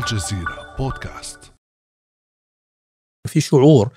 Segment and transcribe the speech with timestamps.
[0.00, 1.38] الجزيرة بودكاست
[3.28, 3.88] في شعور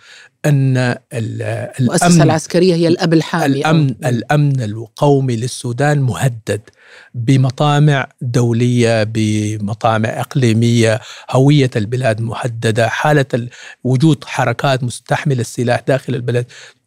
[0.46, 0.78] أن
[1.14, 6.62] المؤسسة الامن العسكرية هي الأب الحامي الامن أو- الأمن القومي للسودان مهدد
[7.14, 11.00] بمطامع دولية بمطامع إقليمية
[11.32, 13.50] هوية البلاد مهددة حالة ال-
[13.84, 16.46] وجود حركات مستحملة السلاح داخل البلد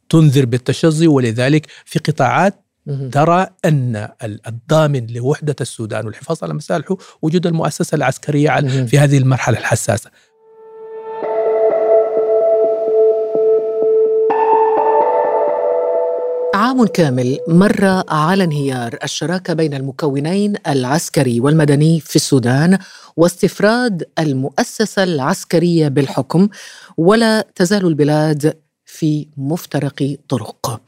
[0.09, 2.66] تنذر بالتشظي ولذلك في قطاعات.
[3.12, 8.86] ترى أن ال- الضامن لوحدة السودان والحفاظ على مصالحه وجود المؤسسة العسكرية على- مهم.
[8.86, 10.11] في هذه المرحلة الحساسة
[16.54, 22.79] عام كامل مر على انهيار الشراكة بين المكونين العسكري والمدني في السودان
[23.17, 26.48] واستفراد المؤسسة العسكرية بالحكم
[26.96, 28.54] ولا تزال البلاد
[28.99, 30.81] في مفترق طرق.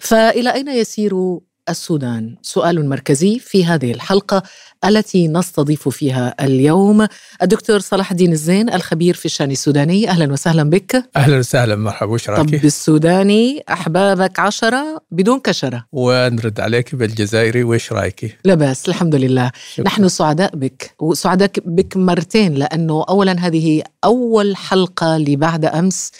[0.00, 4.42] فإلى أين يسير السودان؟ سؤال مركزي في هذه الحلقة
[4.84, 7.06] التي نستضيف فيها اليوم
[7.42, 12.26] الدكتور صلاح الدين الزين الخبير في الشأن السوداني أهلا وسهلا بك أهلا وسهلا مرحبا وش
[12.26, 19.14] طب رايك؟ بالسوداني أحبابك عشرة بدون كشرة ونرد عليك بالجزائري وش رأيك؟ لا بأس الحمد
[19.14, 19.84] لله شكراً.
[19.84, 26.10] نحن سعداء بك وسعداء بك مرتين لأنه أولا هذه أول حلقة لبعد أمس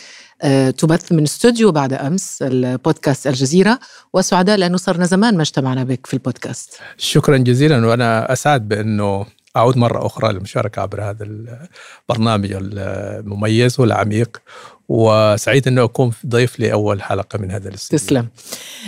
[0.79, 3.79] تبث من استوديو بعد أمس البودكاست الجزيرة.
[4.13, 6.81] وسعداء لأنه صرنا زمان ما اجتمعنا بك في البودكاست.
[6.99, 7.87] شكرا جزيلا.
[7.87, 14.43] وأنا أسعد بأنه أعود مرة أخرى للمشاركة عبر هذا البرنامج المميز والعميق.
[14.89, 18.29] وسعيد انه أكون ضيف لأول حلقة من هذا الاستديو تسلم.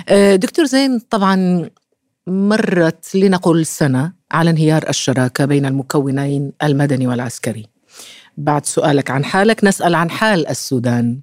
[0.09, 1.69] آه، دكتور زين طبعا
[2.27, 7.67] مرت لنقل سنة على انهيار الشراكة بين المكونين المدني والعسكري.
[8.37, 11.21] بعد سؤالك عن حالك نسأل عن حال السودان.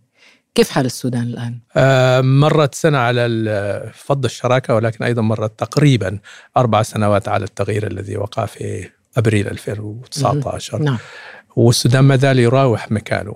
[0.55, 6.19] كيف حال السودان الآن؟ آه، مرت سنة على فض الشراكة ولكن أيضا مرت تقريبا
[6.57, 10.97] أربع سنوات على التغيير الذي وقع في أبريل 2019 نعم
[11.55, 13.35] والسودان ما زال يراوح مكانه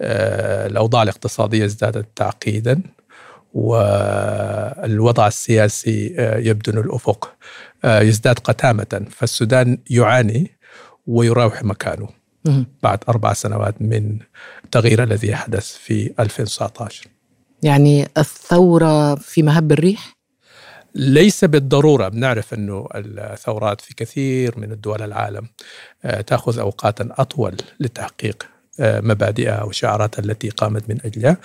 [0.00, 2.82] آه، الأوضاع الاقتصادية ازدادت تعقيدا
[3.54, 7.34] والوضع السياسي آه، يبدو الأفق
[7.84, 10.50] آه، يزداد قتامة فالسودان يعاني
[11.06, 12.08] ويراوح مكانه.
[12.82, 14.18] بعد أربع سنوات من
[14.64, 17.06] التغيير الذي حدث في 2019
[17.62, 20.14] يعني الثورة في مهب الريح؟
[20.94, 22.08] ليس بالضرورة.
[22.08, 25.48] بنعرف أنه الثورات في كثير من الدول العالم
[26.04, 28.46] آه، تأخذ أوقاتا أطول لتحقيق
[28.80, 31.36] آه، مبادئها وشعاراتها التي قامت من أجلها.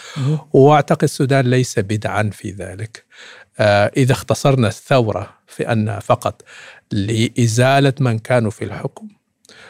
[0.54, 3.06] وأعتقد السودان ليس بدعا في ذلك.
[3.60, 6.42] آه، إذا اختصرنا الثورة في أنها فقط
[6.92, 9.08] لإزالة من كانوا في الحكم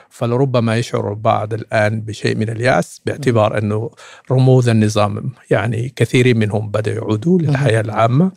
[0.09, 3.91] فلربما يشعر البعض الآن بشيء من اليأس باعتبار أنه
[4.31, 8.31] رموز النظام يعني كثيرين منهم بدأوا يعودوا للحياة العامة.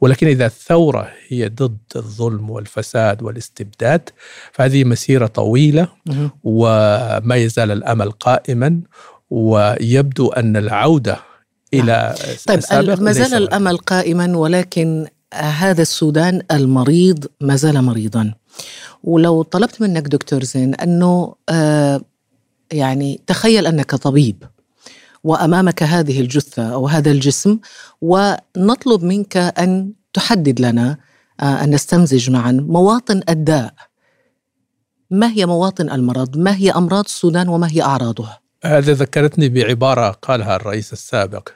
[0.00, 4.10] ولكن إذا الثورة هي ضد الظلم والفساد والاستبداد
[4.52, 6.30] فهذه مسيرة طويلة مهم.
[6.44, 8.80] وما يزال الأمل قائما
[9.30, 11.18] ويبدو أن العودة
[11.74, 12.14] إلى
[12.46, 18.34] طيب السابق ما زال ليس الأمل قائما ولكن هذا السودان المريض ما زال مريضا.
[19.04, 22.00] ولو طلبت منك دكتور زين أنه آه
[22.72, 24.44] يعني تخيل أنك طبيب
[25.24, 27.58] وأمامك هذه الجثة أو هذا الجسم
[28.00, 30.96] ونطلب منك أن تحدد لنا
[31.40, 33.74] آه أن نستمزج معا مواطن الداء.
[35.10, 40.56] ما هي مواطن المرض؟ ما هي أمراض السودان؟ وما هي أعراضها؟ هذا ذكرتني بعبارة قالها
[40.56, 41.48] الرئيس السابق.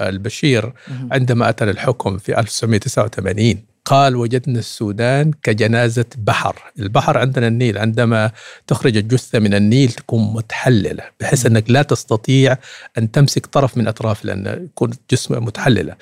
[0.00, 0.72] البشير
[1.12, 6.56] عندما أتى للحكم في 1989 قال وجدنا السودان كجنازة بحر.
[6.78, 7.78] البحر عندنا النيل.
[7.78, 8.30] عندما
[8.66, 12.56] تخرج الجثة من النيل تكون متحللة بحيث أنك لا تستطيع
[12.98, 15.96] أن تمسك طرف من أطراف لأن يكون جسم متحللة.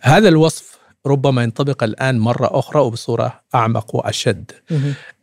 [0.00, 4.50] هذا الوصف ربما ينطبق الآن مرة أخرى وبصورة أعمق وأشد.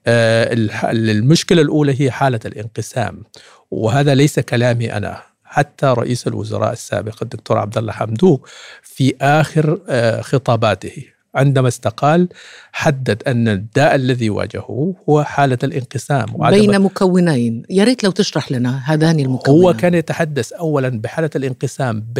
[0.08, 0.50] آه،
[0.94, 3.24] المشكلة الأولى هي حالة الانقسام
[3.72, 5.29] وهذا ليس كلامي أنا.
[5.50, 8.50] حتى رئيس الوزراء السابق الدكتور عبد الله حمدوك
[8.84, 11.06] في آخر آه، خطاباته.
[11.36, 12.30] عندما استقال
[12.72, 17.64] حدد أن الداء الذي واجهه هو حالة الانقسام بين مكونين.
[17.70, 19.62] يا ريت لو تشرح لنا هذان المكونان.
[19.62, 22.14] هو كان يتحدث أولا بحالة الانقسام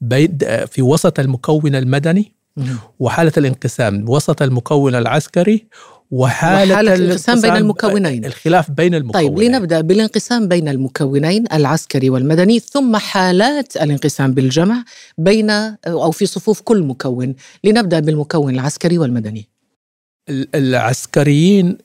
[0.00, 2.32] بين في وسط المكون المدني.
[2.98, 5.66] وحالة الانقسام وسط المكون العسكري
[6.10, 8.24] وحالة, وحالة الانقسام بين المكونين.
[8.24, 9.28] الخلاف بين المكونين.
[9.28, 14.84] طيب لنبدأ بالانقسام بين المكونين العسكري والمدني ثم حالات الانقسام بالجمع
[15.18, 15.50] بين
[15.86, 17.34] أو في صفوف كل مكون.
[17.64, 19.48] لنبدأ بالمكون العسكري والمدني.
[20.28, 21.78] ال- العسكريين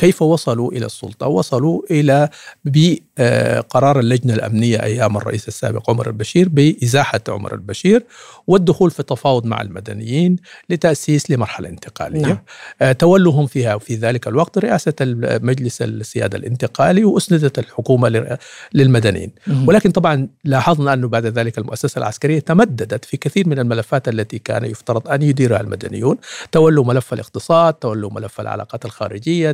[0.00, 2.28] كيف وصلوا إلى السلطة؟ وصلوا إلى
[2.64, 8.04] بقرار اللجنة الأمنية أيام الرئيس السابق عمر البشير بإزاحة عمر البشير
[8.46, 10.36] والدخول في تفاوض مع المدنيين
[10.70, 12.20] لتأسيس لمرحلة انتقالية.
[12.20, 12.38] نعم.
[12.82, 14.94] آه، تولهم فيها في ذلك الوقت رئاسة
[15.42, 18.38] مجلس السيادة الانتقالي وأسندت الحكومة
[18.74, 19.30] للمدنيين،
[19.66, 24.64] ولكن طبعا لاحظنا أنه بعد ذلك المؤسسة العسكرية تمددت في كثير من الملفات التي كان
[24.64, 26.16] يفترض أن يديرها المدنيون،
[26.52, 29.52] تولوا ملف الاقتصاد، تولوا ملف العلاقات الخارجية،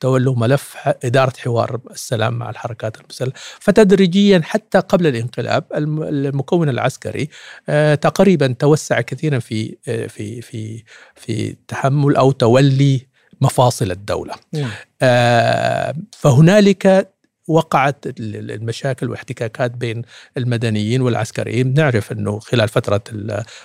[0.00, 7.28] تولوا ملف إدارة حوار السلام مع الحركات المسلحه، فتدريجيا حتى قبل الانقلاب المكون العسكري
[7.68, 10.84] آه، تقريبا توسع كثيرا في آه، في في
[11.14, 13.06] في تحمل أو تولي
[13.40, 14.34] مفاصل الدولة.
[14.52, 14.70] نعم.
[15.02, 17.12] آه، فهنالك
[17.52, 20.02] وقعت المشاكل واحتكاكات بين
[20.36, 21.74] المدنيين والعسكريين.
[21.74, 23.02] نعرف أنه خلال فترة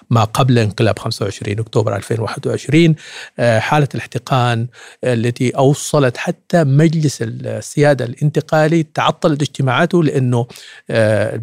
[0.10, 2.96] ما قبل انقلاب 25 أكتوبر 2021
[3.40, 4.68] آه، حالة الاحتقان
[5.04, 10.48] التي أوصلت حتى مجلس السيادة الانتقالي تعطلت اجتماعاته لأنه
[10.90, 11.40] آه،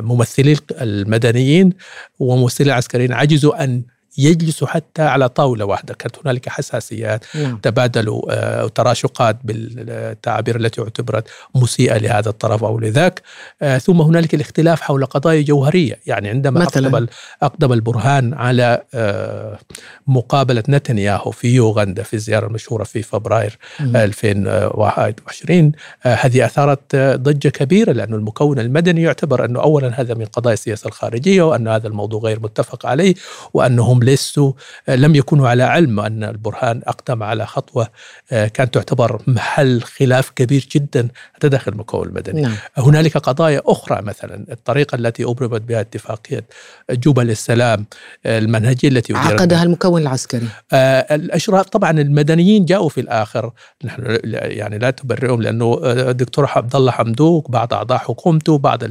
[0.00, 1.72] ممثلي المدنيين
[2.18, 3.82] وممثلي العسكريين عجزوا أن
[4.18, 7.56] يجلسوا حتى على طاولة واحدة كانت هنالك حساسيات نعم.
[7.56, 13.22] تبادلوا آه، تراشقات بالتعابير التي اعتبرت مسيئة لهذا الطرف أو لذاك
[13.62, 16.88] آه، ثم هنالك الاختلاف حول قضايا جوهرية يعني عندما مثلاً.
[16.88, 17.06] أقدم,
[17.42, 19.58] أقدم البرهان على آه،
[20.06, 23.96] مقابلة نتنياهو في يوغندا في الزيارة المشهورة في فبراير مم.
[23.96, 25.72] 2021
[26.02, 31.42] هذه أثارت ضجة كبيرة لأن المكون المدني يعتبر أنه أولا هذا من قضايا السياسة الخارجية
[31.42, 33.14] وأن هذا الموضوع غير متفق عليه
[33.54, 34.52] وأنهم ليسوا
[34.88, 37.88] لم يكونوا على علم أن البرهان أقدم على خطوة
[38.32, 41.08] آه، كانت تعتبر محل خلاف كبير جدا
[41.42, 42.42] داخل المكون المدني.
[42.42, 42.54] نعم.
[42.76, 46.44] هنالك قضايا أخرى مثلا الطريقة التي أبرمت بها اتفاقية
[46.90, 47.86] جوبا للسلام
[48.26, 50.48] آه، المنهجية التي عقدها المكون العسكري.
[50.72, 53.52] آه، الأشراف طبعا المدنيين جاءوا في الآخر.
[53.84, 58.82] نحن يعني لا تبرئهم لأنه الدكتور عبد الله حمدوك بعض أعضاء حكومته بعض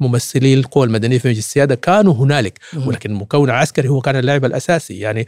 [0.00, 2.58] الممثلين القوى المدنية في مجلس السيادة كانوا هنالك.
[2.86, 5.26] ولكن المكون العسكري هو كان اللاعب الاساسي يعني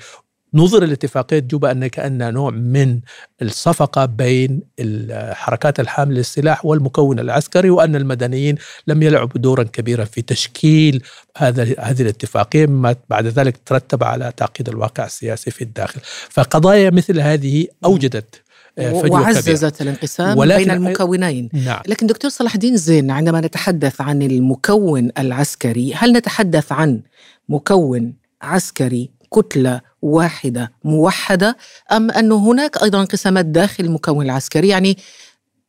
[0.55, 3.01] نظر لاتفاقية جوبا أن كأنها نوع من
[3.43, 8.55] الصفقة بين الحركات الحاملة للسلاح والمكون العسكري وأن المدنيين
[8.87, 11.03] لم يلعبوا دورا كبيرا في تشكيل
[11.37, 16.01] هذا هذه الاتفاقية مما بعد ذلك ترتب على تعقيد الواقع السياسي في الداخل.
[16.31, 18.43] فقضايا مثل هذه أوجدت
[18.79, 21.49] آه، وعززت الانقسام بين المكونين.
[21.53, 21.81] نعم.
[21.87, 27.01] لكن دكتور صلاح الدين زين عندما نتحدث عن المكون العسكري هل نتحدث عن
[27.49, 31.57] مكون عسكري؟ كتلة واحدة موحدة
[31.93, 34.97] أم انه هناك أيضا انقسامات داخل المكون العسكري يعني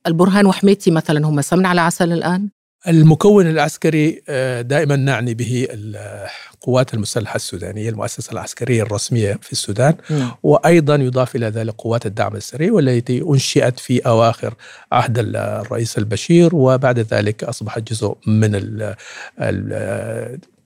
[0.07, 2.49] البرهان وحميتي مثلا هم سمن على عسل الآن
[2.87, 10.31] المكون العسكري آه، دائما نعني به القوات المسلحة السودانية المؤسسة العسكرية الرسمية في السودان نعم.
[10.43, 14.53] وأيضا يضاف إلى ذلك قوات الدعم السريع والتي أنشئت في أواخر
[14.91, 18.55] عهد الرئيس البشير وبعد ذلك اصبحت جزء من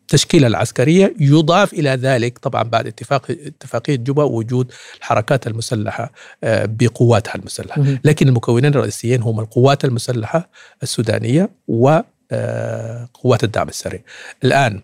[0.08, 6.12] التشكيلة العسكرية يضاف إلى ذلك طبعا بعد اتفاق اتفاقية جوبا وجود الحركات المسلحة
[6.44, 7.82] آه، بقواتها المسلحة.
[8.04, 10.50] لكن المكونين الرئيسيين هم القوات المسلحة
[10.84, 14.02] السودانية وقوات آه، الدعم السريع.
[14.44, 14.82] الآن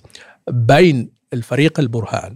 [0.49, 2.35] بين الفريق البرهان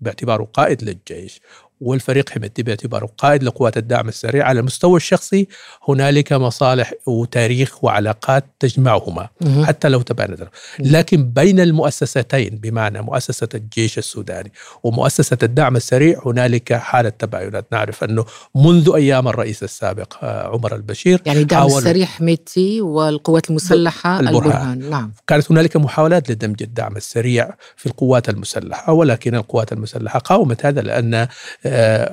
[0.00, 1.40] باعتباره قائد للجيش
[1.82, 5.48] والفريق حميدتي باعتباره قائد لقوات الدعم السريع على المستوى الشخصي
[5.88, 9.28] هنالك مصالح وتاريخ وعلاقات تجمعهما
[9.64, 10.48] حتى لو تباينت
[10.78, 14.52] لكن بين المؤسستين بمعنى مؤسسة الجيش السوداني
[14.82, 17.66] ومؤسسة الدعم السريع هنالك حالة تباينات.
[17.72, 18.24] نعرف أنه
[18.54, 24.90] منذ أيام الرئيس السابق آه، عمر البشير يعني الدعم السريع حميدتي والقوات المسلحة البرهان, البرهان.
[24.90, 25.12] نعم.
[25.26, 31.14] كانت هنالك محاولات لدمج الدعم السريع في القوات المسلحة ولكن القوات المسلحة قاومت هذا لأن
[31.14, 31.28] آه،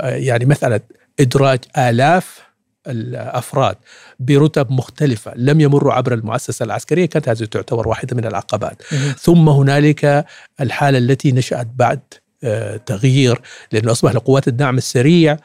[0.03, 0.79] يعني مسألة
[1.19, 2.49] إدراج آلاف
[2.87, 3.75] الأفراد
[4.19, 8.81] برتب مختلفة لم يمروا عبر المؤسسة العسكرية كانت هذه تعتبر واحدة من العقبات.
[9.19, 10.25] ثم هنالك
[10.61, 11.99] الحالة التي نشأت بعد
[12.43, 15.37] آه، تغيير لأنه أصبح لقوات الدعم السريع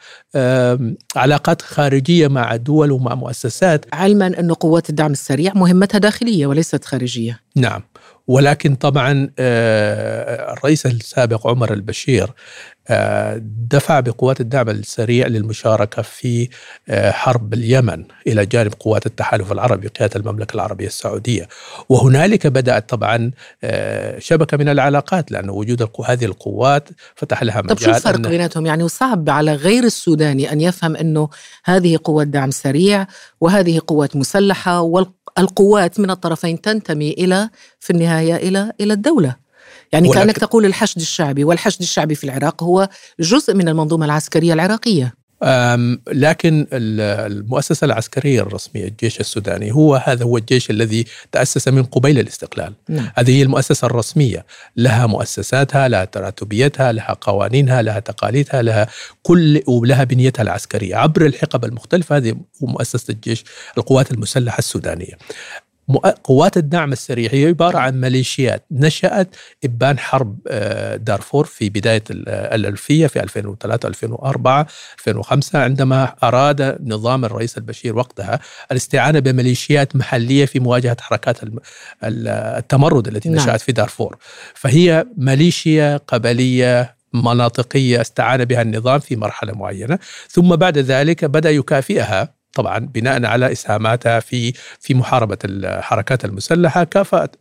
[1.15, 3.85] علاقات خارجية مع دول ومع مؤسسات.
[3.93, 7.39] علما أن قوات الدعم السريع مهمتها داخلية وليست خارجية.
[7.55, 7.81] نعم.
[8.27, 12.33] ولكن طبعا آه، الرئيس السابق عمر البشير
[13.69, 16.49] دفع بقوات الدعم السريع للمشاركة في
[16.89, 21.47] آه، حرب اليمن إلى جانب قوات التحالف العربي قيادة المملكة العربية السعودية.
[21.89, 23.31] وهنالك بدأت طبعا
[23.63, 28.65] آه، شبكة من العلاقات لأن وجود هذه القوات فتح لها مجال طب شو الفرق بيناتهم؟
[28.65, 31.29] يعني وصعب على غير السوداني أن يفهم أنه
[31.63, 33.07] هذه قوات دعم سريع
[33.41, 37.49] وهذه قوات مسلحة والقوات من الطرفين تنتمي إلى
[37.79, 39.44] في النهاية إلى إلى الدولة.
[39.95, 45.25] يعني كأنك تقول الحشد الشعبي والحشد الشعبي في العراق هو جزء من المنظومة العسكرية العراقية.
[46.11, 52.73] لكن المؤسسة العسكرية الرسمية الجيش السوداني هو هذا هو الجيش الذي تأسس من قبيل الاستقلال.
[52.89, 53.09] نعم.
[53.15, 54.45] هذه هي المؤسسة الرسمية.
[54.77, 58.87] لها مؤسساتها لها تراتبيتها لها قوانينها لها تقاليدها لها
[59.23, 60.95] كل ولها بنيتها العسكرية.
[60.95, 63.43] عبر الحقب المختلفة هذه مؤسسة الجيش
[63.77, 65.17] القوات المسلحة السودانية.
[66.23, 67.29] قوات الدعم السريع.
[67.33, 68.65] هي عبارة عن ميليشيات.
[68.71, 74.67] نشأت إبان حرب آه، دارفور في بداية الألفية في 2003 2004
[74.99, 78.39] 2005 عندما أراد نظام الرئيس البشير وقتها
[78.71, 81.37] الاستعانة بميليشيات محلية في مواجهة حركات
[82.03, 83.37] التمرد التي نعم.
[83.37, 84.17] نشأت في دارفور.
[84.53, 89.99] فهي ميليشيا قبلية مناطقية استعان بها النظام في مرحلة معينة
[90.29, 96.83] ثم بعد ذلك بدأ يكافئها طبعا بناء على إسهاماتها في في محاربة الحركات المسلحة.
[96.83, 97.35] كافأت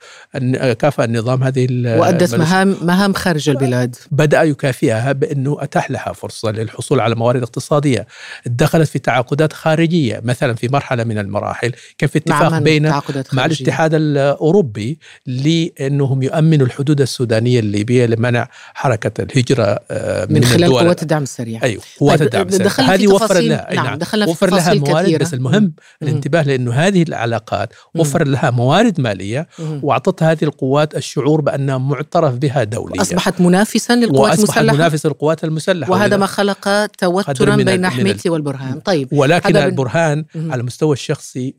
[0.79, 1.67] كافأ النظام هذه
[1.99, 3.97] وأدت مهام مهام خارج البلاد.
[4.11, 8.07] بدأ يكافئها بأنه أتاح لها فرصة للحصول على موارد اقتصادية.
[8.47, 12.93] دخلت في تعاقدات خارجية مثلا في مرحلة من المراحل كان في اتفاق مع بين
[13.33, 20.73] مع الاتحاد الأوروبي لأنهم يؤمنوا الحدود السودانية الليبية لمنع حركة الهجرة آه، من, من خلال
[20.73, 21.63] قوات الدعم السريع.
[21.63, 22.95] أيوه قوات الدعم السريع.
[22.95, 25.04] هذه وفر لها نعم, نعم دخلنا وفر لها موارد.
[25.09, 29.49] موارد بس المهم الانتباه لأنه هذه العلاقات وفر لها موارد مالية
[29.83, 33.03] وأعطت هذه القوات الشعور بأنها معترف بها دوليا.
[33.03, 35.93] أصبحت منافسا للقوات المسلحة؟ منافسا للقوات المسلحة.
[35.93, 38.81] وهذا ما خلق توترا بين حميتي والبرهان.
[38.81, 41.55] طيب ولكن البرهان على المستوى الشخصي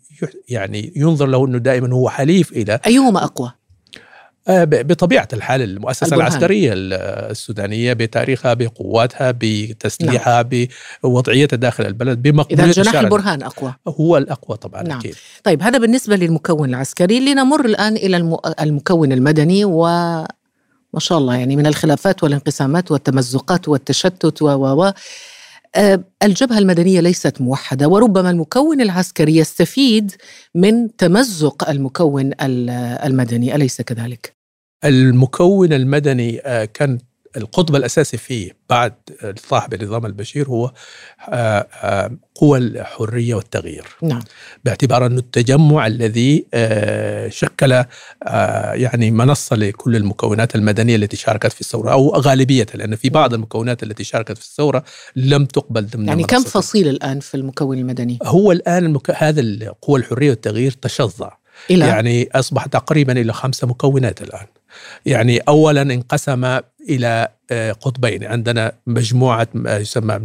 [0.49, 3.51] يعني ينظر له أنه دائما هو حليف إلى أيهما أقوى؟
[4.47, 6.27] آه، بطبيعة الحال المؤسسة البرهان.
[6.27, 10.67] العسكرية السودانية بتاريخها بقواتها بتسليحها نعم.
[11.03, 14.99] بوضعيتها داخل البلد بمقبوليه اذا جناح البرهان أقوى هو الأقوى طبعا نعم.
[14.99, 15.15] أكيد.
[15.43, 19.85] طيب هذا بالنسبة للمكون العسكري لنمر الآن إلى المكون المدني و
[20.93, 24.91] ما شاء الله يعني من الخلافات والانقسامات والتمزقات والتشتت و و
[26.23, 30.11] الجبهة المدنية ليست موحدة وربما المكون العسكري يستفيد
[30.55, 34.35] من تمزق المكون المدني أليس كذلك؟
[34.85, 36.97] المكون المدني آه، كان
[37.37, 38.93] القطب الأساسي فيه بعد
[39.49, 40.71] صاحب النظام البشير هو
[41.29, 43.87] آه، آه، قوى الحرية والتغيير.
[44.01, 44.23] نعم.
[44.65, 46.45] باعتبار انه التجمع الذي
[47.29, 47.83] شكل
[48.73, 53.83] يعني منصة لكل المكونات المدنية التي شاركت في الثورة أو غالبيتها لأن في بعض المكونات
[53.83, 54.83] التي شاركت في الثورة
[55.15, 59.11] لم تقبل ضمن يعني كم فصيل الآن في المكون المدني؟ هو الآن المك...
[59.11, 61.37] هذا القوى الحرية والتغيير تشظع
[61.69, 64.47] إلى؟ يعني أصبح تقريبا إلى خمسة مكونات الآن.
[65.05, 68.23] يعني اولا انقسم إلى آه، قطبين.
[68.23, 70.19] عندنا مجموعة ما يسمى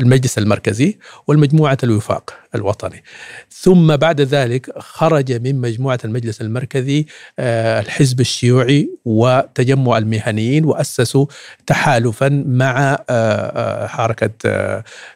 [0.00, 3.02] المجلس المركزي والمجموعة الوفاق الوطني.
[3.50, 7.06] ثم بعد ذلك خرج من مجموعة المجلس المركزي
[7.38, 11.26] آه، الحزب الشيوعي وتجمع المهنيين وأسسوا
[11.66, 14.30] تحالفا مع آه، حركة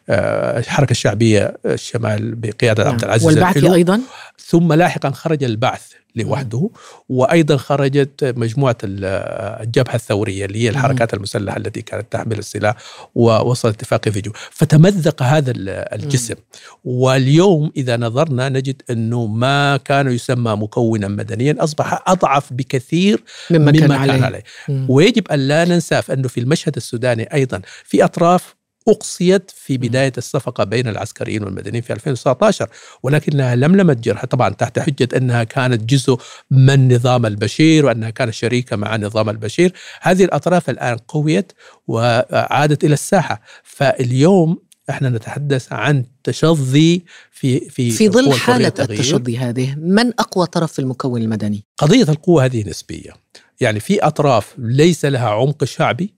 [0.09, 3.09] الحركة الشعبية الشمال بقيادة عبد نعم.
[3.09, 4.01] العزيز والبعث أيضا؟
[4.39, 5.81] ثم لاحقا خرج البعث
[6.15, 6.69] لوحده.
[7.09, 12.75] وأيضا خرجت مجموعة الجبهة الثورية اللي هي الحركات المسلحة التي كانت تحمل السلاح
[13.15, 16.35] ووصل اتفاق فيجو فتمزق هذا الجسم.
[16.83, 23.79] واليوم إذا نظرنا نجد أنه ما كان يسمى مكونا مدنيا أصبح أضعف بكثير مما, مما
[23.79, 24.43] كان, عليه, كان عليه.
[24.89, 28.55] ويجب أن لا ننسى أنه في المشهد السوداني أيضا في أطراف
[28.87, 32.69] أقصيت في بداية الصفقة بين العسكريين والمدنيين في 2019
[33.03, 36.17] ولكنها لملمت جرحها طبعا تحت حجة أنها كانت جزء
[36.51, 39.73] من نظام البشير وأنها كانت شريكة مع نظام البشير.
[40.01, 41.51] هذه الأطراف الآن قويت
[41.87, 43.41] وعادت إلى الساحة.
[43.63, 50.73] فاليوم إحنا نتحدث عن تشظي في في في ظل حالة التشظي هذه من أقوى طرف
[50.73, 53.11] في المكون المدني؟ قضية القوة هذه نسبية.
[53.59, 56.13] يعني في أطراف ليس لها عمق شعبي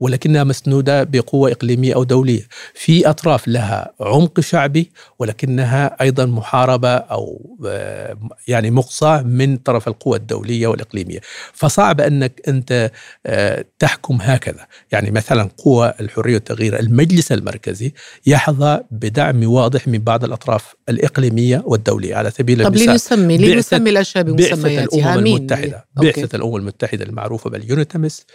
[0.00, 2.48] ولكنها مسنودة بقوة إقليمية أو دولية.
[2.74, 8.16] في أطراف لها عمق شعبي ولكنها أيضا محاربة أو آه،
[8.48, 11.20] يعني مقصى من طرف القوى الدولية والإقليمية.
[11.52, 12.90] فصعب أنك أنت
[13.26, 14.66] آه، تحكم هكذا.
[14.92, 17.92] يعني مثلا قوى الحرية والتغيير المجلس المركزي
[18.26, 22.86] يحظى بدعم واضح من بعض الأطراف الإقليمية والدولية على سبيل المثال.
[22.86, 25.86] طب لنسمي لنسمي الأشياء بمسمياتها الأمم المتحدة.
[25.96, 28.26] بعثة الأمم المتحدة المعروفة باليونيتمس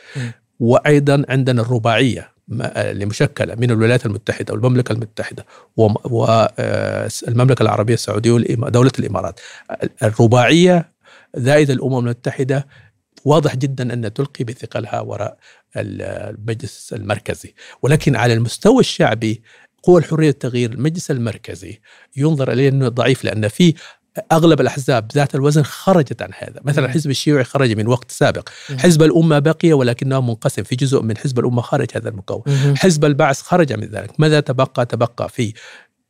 [0.60, 9.40] وأيضا عندنا الرباعية اللي مشكلة من الولايات المتحدة والمملكة المتحدة والمملكه العربية السعودية ودوله الإمارات.
[10.04, 10.92] الرباعية
[11.36, 12.68] زائد الأمم المتحدة
[13.26, 15.38] واضح جدا ان تلقي بثقلها وراء
[15.78, 17.54] المجلس المركزي.
[17.82, 19.42] ولكن على المستوى الشعبي
[19.84, 21.80] قوى الحرية التغيير المجلس المركزي
[22.18, 23.74] ينظر إليه أنه ضعيف لأن في
[24.32, 26.86] أغلب الأحزاب ذات الوزن خرجت عن هذا، مثلا.
[26.86, 28.50] الحزب الشيوعي خرج من وقت سابق،.
[28.78, 32.42] حزب الأمة بقي ولكنه منقسم في جزء من حزب الأمة خارج هذا المكون،.
[32.78, 35.54] حزب البعث خرج من ذلك، ماذا تبقى؟ تبقى في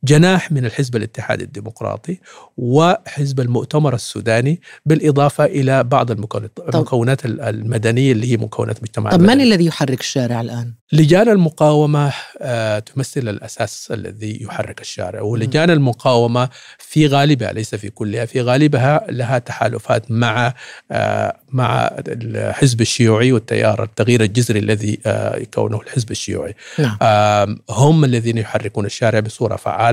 [0.03, 2.19] جناح من الحزب الاتحادي الديمقراطي
[2.57, 9.41] وحزب المؤتمر السوداني بالإضافة إلى بعض المكونات المدنية اللي هي مكونات المجتمع طب من.
[9.41, 17.07] الذي يحرك الشارع الآن؟ لجان المقاومة آه، تمثل الأساس الذي يحرك الشارع ولجان المقاومة في
[17.07, 20.53] غالبها ليس في كلها في غالبها لها تحالفات مع
[20.91, 26.97] آه، مع الحزب الشيوعي والتيار التغيير الجذري الذي آه، يكونه الحزب الشيوعي نعم
[27.69, 29.88] هم الذين يحركون الشارع بصورة فعالة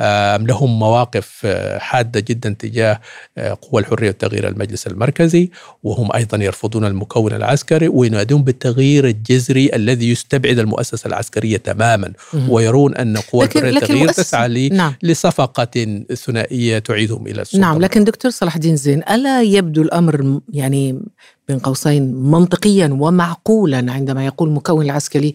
[0.00, 3.00] آم، لهم مواقف آه، حادة جدا تجاه
[3.38, 5.50] آه، قوى الحرية والتغيير المجلس المركزي
[5.82, 12.12] وهم أيضا يرفضون المكون العسكري وينادون بالتغيير الجذري الذي يستبعد المؤسسة العسكرية تماما.
[12.48, 14.94] ويرون أن قوى لكن والتغيير تسعى لي- نعم.
[15.02, 17.60] لصفقة ثنائية تعيدهم إلى السلطة.
[17.60, 21.00] نعم لكن دكتور صلاح الدين زين ألا يبدو الأمر م- يعني
[21.48, 25.34] بين قوسين منطقيا ومعقولا عندما يقول المكون العسكري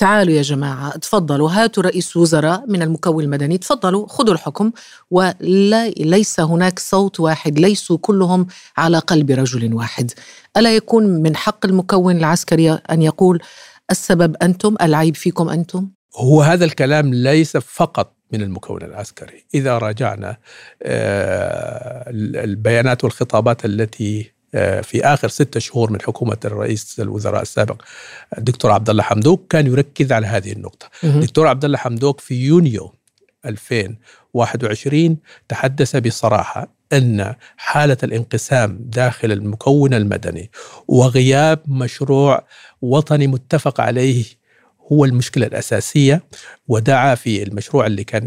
[0.00, 4.72] تعالوا يا جماعة تفضلوا هاتوا رئيس وزراء من المكون المدني تفضلوا خذوا الحكم
[5.10, 10.10] وليس هناك صوت واحد ليسوا كلهم على قلب رجل واحد.
[10.56, 13.40] ألا يكون من حق المكون العسكري أن يقول
[13.90, 19.44] السبب أنتم العيب فيكم أنتم؟ هو هذا الكلام ليس فقط من المكون العسكري.
[19.54, 20.36] إذا راجعنا
[20.82, 22.04] آه،
[22.44, 24.32] البيانات والخطابات التي
[24.82, 27.82] في آخر ستة شهور من حكومة الرئيس الوزراء السابق
[28.38, 31.18] الدكتور عبد الله حمدوك كان يركز على هذه النقطة مهم.
[31.20, 32.94] الدكتور عبد الله حمدوك في يونيو
[33.46, 35.16] 2021
[35.48, 40.50] تحدث بصراحة أن حالة الانقسام داخل المكون المدني
[40.88, 42.46] وغياب مشروع
[42.82, 44.24] وطني متفق عليه
[44.92, 46.22] هو المشكلة الأساسية
[46.68, 48.26] ودعا في المشروع اللي كان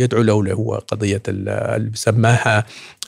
[0.00, 2.64] يدعو له اللي هو قضية ال- اللي بسماها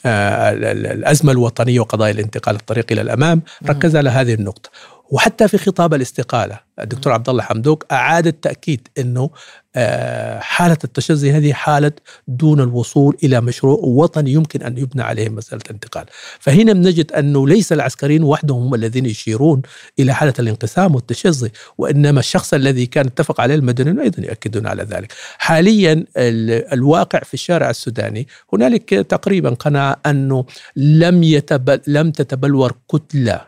[0.06, 4.70] الأزمة الوطنية وقضايا الانتقال الطريق إلى الأمام ركز على هذه النقطة.
[5.12, 9.30] وحتى في خطاب الاستقالة الدكتور عبد الله حمدوك أعاد التأكيد أنه
[9.76, 11.92] آه، حالة التشظي هذه حالة
[12.28, 16.04] دون الوصول إلى مشروع وطني يمكن أن يبنى عليه مسألة الانتقال.
[16.40, 19.62] فهنا بنجد أنه ليس العسكريين وحدهم هم الذين يشيرون
[19.98, 25.12] إلى حالة الانقسام والتشظي وإنما الشخص الذي كان اتفق عليه المدنيون أيضا يؤكدون على ذلك.
[25.38, 30.44] حاليا ال- الواقع في الشارع السوداني هنالك تقريبا قناعة أنه
[30.76, 33.40] لم, يتبل لم تتبلور كتلة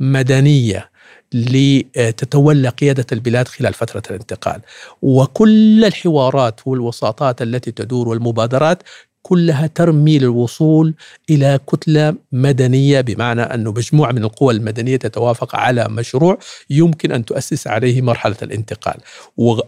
[0.00, 0.90] مدنية
[1.34, 4.60] لتتولى قيادة البلاد خلال فترة الانتقال.
[5.02, 8.82] وكل الحوارات والوساطات التي تدور والمبادرات
[9.22, 10.94] كلها ترمي للوصول
[11.30, 16.38] إلى كتلة مدنية بمعنى أن مجموعة من القوى المدنية تتوافق على مشروع
[16.70, 18.96] يمكن أن تؤسس عليه مرحلة الانتقال.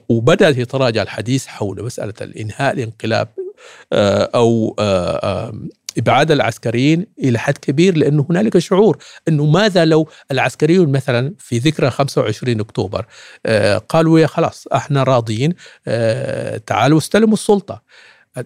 [0.08, 3.28] وبدأ يتراجع الحديث حول مسألة الإنهاء الانقلاب
[3.92, 5.52] آه، أو آه، آه،
[5.98, 11.90] إبعاد العسكريين إلى حد كبير لأنه هنالك شعور أنه ماذا لو العسكريون مثلا في ذكرى
[11.90, 13.06] 25 أكتوبر
[13.88, 15.54] قالوا يا خلاص إحنا راضيين
[16.66, 17.82] تعالوا استلموا السلطة.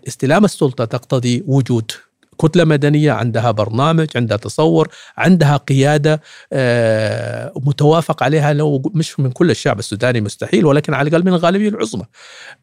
[0.08, 1.92] استلام السلطة تقتضي وجود
[2.38, 6.20] كتلة مدنية عندها برنامج عندها تصور عندها قيادة
[6.52, 11.68] آه، متوافق عليها لو مش من كل الشعب السوداني مستحيل ولكن على الأقل من الغالبية
[11.68, 12.04] العظمى.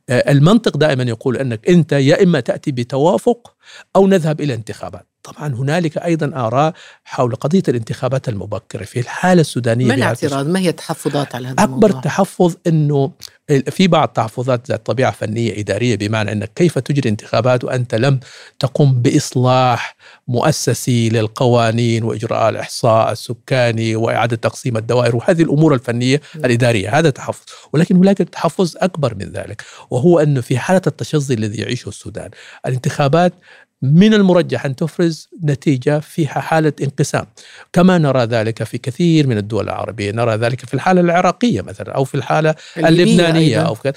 [0.10, 3.54] آه، المنطق دائما يقول أنك أنت يا إما تأتي بتوافق
[3.96, 5.08] أو نذهب إلى انتخابات.
[5.24, 10.70] طبعا هنالك أيضا آراء حول قضية الانتخابات المبكرة في الحالة السودانية ما الاعتراض؟ ما هي
[10.70, 13.12] التحفظات على هذا أكبر الموضوع؟ تحفظ أنه
[13.50, 18.20] في بعض تحفظات ذات طبيعة فنية إدارية بمعنى أنك كيف تجري انتخابات وأنت لم
[18.60, 19.96] تقم بإصلاح
[20.28, 26.46] مؤسسي للقوانين وإجراء الإحصاء السكاني وإعادة تقسيم الدوائر وهذه الأمور الفنية م.
[26.46, 31.62] الإدارية هذا تحفظ ولكن هناك تحفظ أكبر من ذلك وهو أنه في حالة التشظي الذي
[31.62, 32.30] يعيشه السودان
[32.66, 33.34] الانتخابات
[33.82, 37.26] من المرجح أن تفرز نتيجة فيها حالة انقسام،
[37.74, 42.04] كما نرى ذلك في كثير من الدول العربية، نرى ذلك في الحالة العراقية مثلا أو
[42.04, 43.67] في الحالة الليبية اللبنانية أيضاً.
[43.67, 43.94] أو في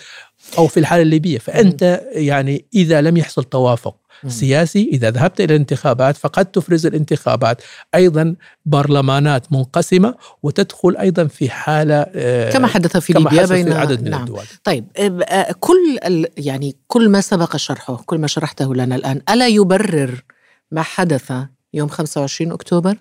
[0.58, 3.96] أو في الحالة الليبية، فأنت يعني إذا لم يحصل توافق.
[4.30, 4.90] سياسي.
[4.92, 7.62] إذا ذهبت إلى الانتخابات فقد تفرز الانتخابات.
[7.94, 8.34] أيضا
[8.66, 14.02] برلمانات منقسمة وتدخل أيضا في حالة آه، كما حدث في كما ليبيا بين في عدد
[14.02, 14.20] من نعم.
[14.20, 14.44] الدول.
[14.64, 19.48] طيب آه، كل ال- يعني كل ما سبق شرحه كل ما شرحته لنا الآن ألا
[19.48, 20.24] يبرر
[20.70, 21.32] ما حدث
[21.74, 22.96] يوم 25 أكتوبر؟ آه،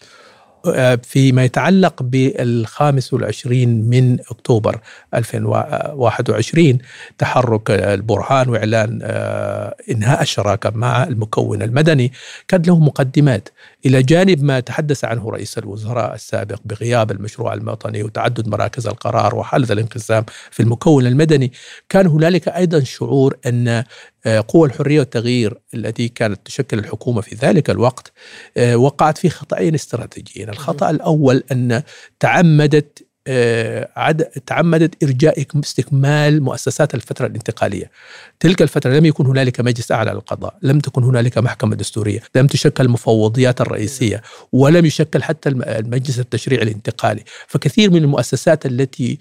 [1.04, 4.80] فيما يتعلق بالخامس والعشرين من أكتوبر
[5.14, 6.78] 2021
[7.18, 12.12] تحرك البرهان وإعلان آه، إنهاء الشراكة مع المكون المدني.
[12.48, 13.50] كان له مقدمات.
[13.86, 19.74] إلى جانب ما تحدث عنه رئيس الوزراء السابق بغياب المشروع الوطني وتعدد مراكز القرار وحالة
[19.74, 21.52] الانقسام في المكون المدني.
[21.90, 23.86] كان هنالك أيضا شعور أن آه،
[24.26, 28.12] قوى الحرية والتغيير التي كانت تشكل الحكومة في ذلك الوقت
[28.58, 31.84] آه، وقعت في خطأين استراتيجيين، الخطأ الأول أن
[32.20, 37.92] تعمدت آه، عد تعمدت إرجاء استكمال مؤسسات الفترة الانتقالية.
[38.40, 42.86] تلك الفترة لم يكن هنالك مجلس أعلى للقضاء، لم تكن هنالك محكمة دستورية، لم تشكل
[42.86, 49.18] المفوضيات الرئيسية، ولم يشكل حتى المجلس التشريع الانتقالي، فكثير من المؤسسات التي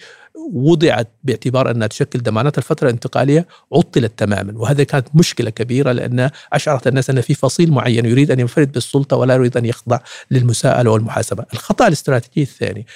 [0.53, 6.87] وضعت باعتبار أنها تشكل ضمانات الفترة الانتقالية عطلت تماما وهذا كانت مشكلة كبيرة لأن أشعرت
[6.87, 9.99] الناس أن في فصيل معين يريد أن ينفرد بالسلطة ولا يريد أن يخضع
[10.31, 11.45] للمساءلة والمحاسبة.
[11.53, 12.87] الخطأ الاستراتيجي الثاني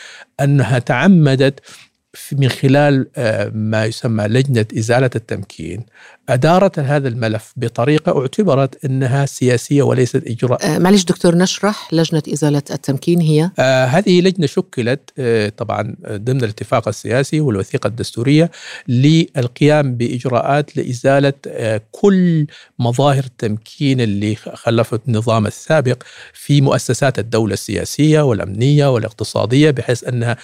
[0.40, 1.60] أنها تعمدت
[2.32, 5.86] من خلال آه، ما يسمى لجنة إزالة التمكين
[6.28, 10.66] أدارت هذا الملف بطريقة اعتبرت أنها سياسية وليست إجراء.
[10.66, 15.20] آه معلش دكتور نشرح لجنة إزالة التمكين هي؟ آه هذه لجنة شكلت
[15.56, 18.50] طبعا ضمن الاتفاق السياسي والوثيقة الدستورية
[18.88, 21.32] للقيام بإجراءات لإزالة
[21.92, 22.46] كل
[22.78, 26.02] مظاهر التمكين اللي خلفت النظام السابق
[26.32, 30.36] في مؤسسات الدولة السياسية والأمنية والاقتصادية بحيث أنها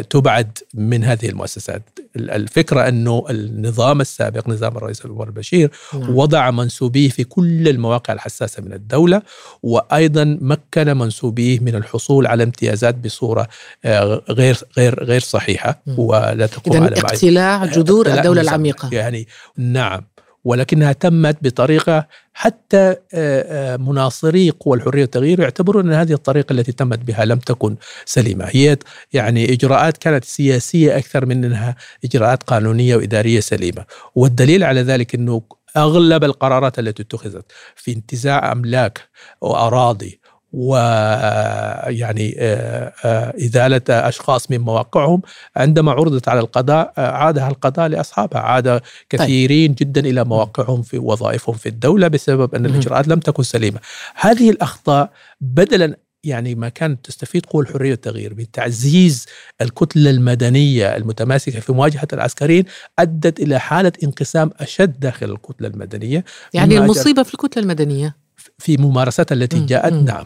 [0.00, 1.98] تبعد من هذه المؤسسات.
[2.16, 6.16] الفكرة أنه النظام السابق نظام الرئيس عمر البشير نعم.
[6.16, 9.22] وضع منسوبيه في كل المواقع الحساسة من الدولة
[9.62, 13.48] وأيضا مكن منسوبيه من الحصول على امتيازات بصورة
[13.84, 18.88] آه، غير غير غير صحيحة ولا تقوم على اقتلاع جذور الدولة العميقة.
[18.92, 20.11] يعني نعم.
[20.44, 26.72] ولكنها تمت بطريقة حتى آه، آه، مناصري قوى الحرية والتغيير يعتبرون أن هذه الطريقة التي
[26.72, 28.44] تمت بها لم تكن سليمة.
[28.48, 28.76] هي
[29.12, 33.84] يعني إجراءات كانت سياسية أكثر من أنها إجراءات قانونية وإدارية سليمة.
[34.14, 35.42] والدليل على ذلك أنه
[35.76, 39.08] أغلب القرارات التي اتخذت في انتزاع أملاك
[39.40, 40.21] وأراضي
[40.52, 45.22] ويعني آه، آه، إزالة أشخاص من مواقعهم.
[45.56, 48.40] عندما عرضت على القضاء آه، عادها القضاء لأصحابها.
[48.40, 49.88] عاد كثيرين طيب.
[49.88, 53.80] جدا إلى مواقعهم في وظائفهم في الدولة بسبب أن الإجراءات لم تكن سليمة.
[54.14, 55.10] هذه الأخطاء
[55.40, 59.26] بدلا يعني ما كانت تستفيد قوى الحرية والتغيير بتعزيز
[59.60, 62.64] الكتلة المدنية المتماسكة في مواجهة العسكريين
[62.98, 66.24] أدت إلى حالة انقسام أشد داخل الكتلة المدنية.
[66.54, 68.16] يعني المصيبة في الكتلة المدنية.
[68.58, 69.92] في ممارسات التي جاءت.
[69.92, 70.24] نعم.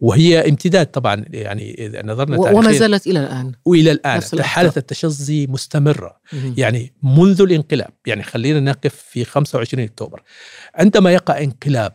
[0.00, 3.52] وهي امتداد طبعا يعني إذا نظرنا وما زالت إلى الآن.
[3.64, 4.20] وإلى الآن.
[4.40, 6.16] حاله التشظي مستمرة.
[6.56, 10.22] يعني منذ الانقلاب يعني خلينا نقف في 25 أكتوبر
[10.74, 11.92] عندما يقع انقلاب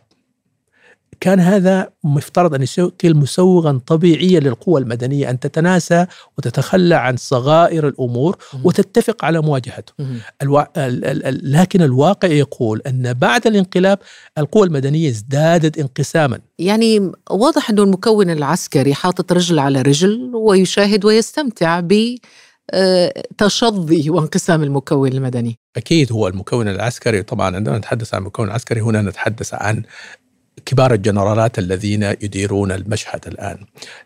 [1.20, 6.06] كان هذا مفترض أن يشكل مسوغا طبيعيا للقوى المدنية أن تتناسى
[6.38, 9.92] وتتخلى عن صغائر الأمور وتتفق على مواجهته.
[10.42, 10.62] الوا...
[11.30, 13.98] لكن الواقع يقول أن بعد الانقلاب
[14.38, 16.38] القوى المدنية ازدادت انقساما.
[16.58, 22.16] يعني واضح أنه المكون العسكري حاطط رجل على رجل ويشاهد ويستمتع ب
[22.72, 25.58] آه، تشظي وانقسام المكون المدني.
[25.76, 29.82] أكيد هو المكون العسكري طبعا عندما نتحدث عن المكون العسكري هنا نتحدث عن
[30.64, 33.58] كبار الجنرالات الذين يديرون المشهد الآن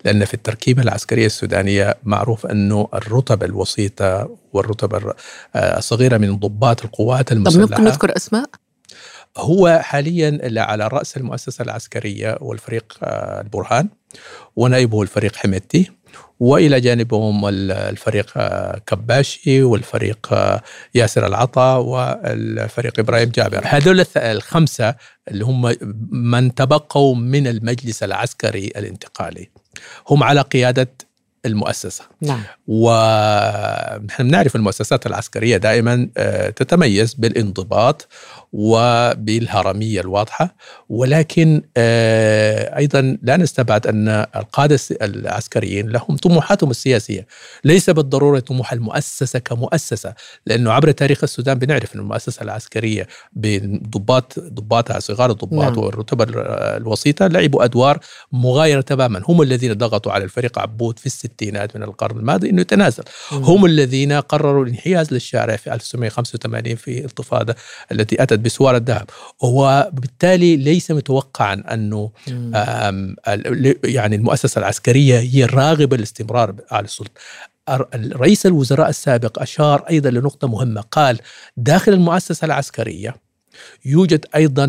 [0.05, 5.13] لأن في التركيبة العسكرية السودانية معروف أنه الرتب الوسيطة والرتب
[5.57, 8.51] الصغيرة من ضباط القوات المسلحة طب ممكن نذكر أسماء؟
[9.37, 13.89] هو حاليا على رأس المؤسسة العسكرية والفريق آه، البرهان
[14.57, 15.91] ونائبه الفريق حميدتي
[16.41, 20.63] وإلى جانبهم الفريق آه، كباشي والفريق آه،
[20.95, 23.61] ياسر العطا والفريق إبراهيم جابر.
[23.65, 24.95] هذول الخمسة
[25.29, 25.75] اللي هم
[26.11, 29.51] من تبقوا من المجلس العسكري الانتقالي.
[30.09, 30.89] هم على قيادة
[31.47, 32.05] المؤسسة.
[32.21, 32.43] نعم.
[32.67, 38.09] ونحن بنعرف المؤسسات العسكرية دائما آه، تتميز بالانضباط
[38.55, 40.57] وبالهرمية الواضحة
[40.89, 47.27] ولكن آه، أيضا لا نستبعد أن القادة العسكريين لهم طموحاتهم السياسية
[47.65, 50.15] ليس بالضرورة طموح المؤسسة كمؤسسة
[50.47, 55.79] لأنه عبر تاريخ السودان بنعرف أن المؤسسة العسكرية بضباط ضباطها صغار الضباط نعم.
[55.79, 57.99] والرتب الوسيطة لعبوا أدوار
[58.33, 63.05] مغايرة تماما هم الذين ضغطوا على الفريق عبود في الستينات من القرن الماضي أنه يتنازل
[63.33, 63.43] نعم.
[63.43, 67.55] هم الذين قرروا الانحياز للشارع في 1985 في الانتفاضة
[67.93, 69.11] التي أتت بسوار الذهب.
[69.41, 72.11] وبالتالي ليس متوقعا أنه
[73.85, 77.21] يعني المؤسسة العسكرية هي الراغبة للاستمرار على السلطة.
[77.97, 80.81] رئيس الوزراء السابق أشار أيضا لنقطة مهمة.
[80.81, 81.19] قال
[81.57, 83.24] داخل المؤسسة العسكرية
[83.85, 84.67] يوجد أيضا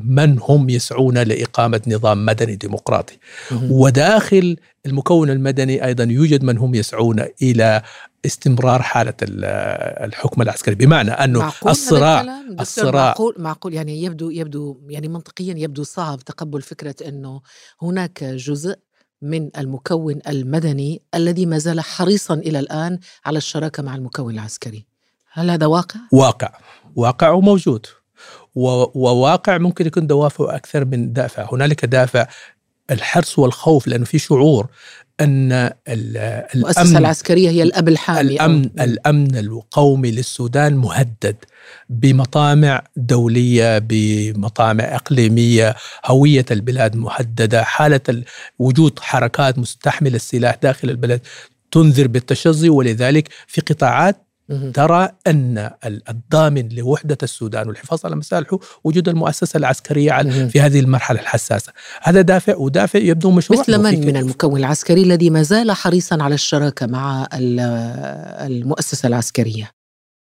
[0.00, 3.18] من هم يسعون لإقامة نظام مدني ديمقراطي.
[3.52, 7.82] وداخل المكون المدني أيضا يوجد من هم يسعون إلى
[8.26, 10.74] استمرار حالة الحكم العسكري.
[10.74, 12.26] بمعنى أنه معقول الصراع
[12.60, 13.74] الصراع معقول معقول.
[13.74, 17.40] يعني يبدو يبدو يعني منطقيا يبدو صعب تقبل فكرة أنه
[17.82, 18.76] هناك جزء
[19.22, 24.86] من المكون المدني الذي ما زال حريصا إلى الآن على الشراكة مع المكون العسكري.
[25.32, 26.52] هل هذا واقع؟ واقع.
[26.96, 27.86] واقع وموجود
[28.54, 31.48] وواقع ممكن يكون دوافع أكثر من دافع.
[31.52, 32.26] هنالك دافع
[32.90, 34.66] الحرص والخوف لأنه في شعور
[35.20, 38.84] أن المؤسسه العسكرية هي الأب الحامي الامن أو.
[38.84, 41.36] الأمن القومي للسودان مهدد
[41.88, 45.74] بمطامع دولية بمطامع إقليمية
[46.06, 48.22] هوية البلاد مهددة حالة
[48.58, 51.20] وجود حركات مستحملة السلاح داخل البلد
[51.70, 52.68] تنذر بالتشظي.
[52.68, 54.27] ولذلك في قطاعات
[54.74, 55.70] ترى أن
[56.08, 62.56] الضامن لوحدة السودان والحفاظ على مصالحه وجود المؤسسة العسكرية في هذه المرحلة الحساسة، هذا دافع
[62.56, 67.28] ودافع يبدو مشروع مثل من من المكون العسكري الذي ما زال حريصا على الشراكة مع
[67.32, 69.77] المؤسسة العسكرية؟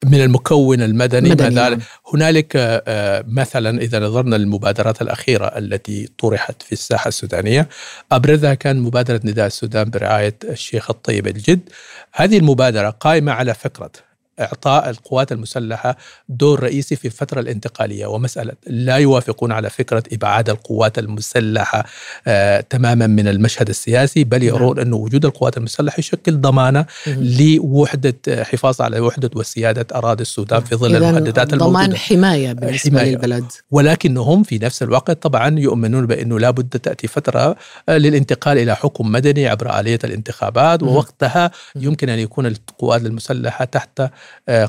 [0.05, 1.79] من المكون المدني ما نعم.
[2.13, 7.69] هنالك آه، مثلا إذا نظرنا للمبادرات الأخيرة التي طرحت في الساحة السودانية
[8.12, 11.69] أبرزها كان مبادرة نداء السودان برعاية الشيخ الطيب الجد.
[12.13, 13.91] هذه المبادرة قائمة على فكرة.
[14.39, 15.97] إعطاء القوات المسلحة
[16.30, 21.86] دور رئيسي في الفترة الانتقالية ومسألة لا يوافقون على فكرة إبعاد القوات المسلحة
[22.28, 24.47] آه تماما من المشهد السياسي بل نعم.
[24.47, 30.75] يرون أن وجود القوات المسلحة يشكل ضمانة لوحدة حفاظ على وحدة وسيادة أراضي السودان في
[30.75, 31.80] ظل المحددات الموجودة.
[31.80, 33.12] ضمان حماية بالنسبة حماية.
[33.12, 33.45] للبلد.
[33.71, 37.56] ولكنهم في نفس الوقت طبعا يؤمنون بأنه لا بد تأتي فترة
[37.89, 43.99] آه، للانتقال إلى حكم مدني عبر آلية الانتخابات ووقتها يمكن أن يكون القوات المسلحة تحت
[43.99, 44.12] آه،